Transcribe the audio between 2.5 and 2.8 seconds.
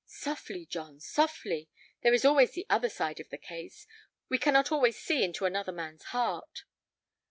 the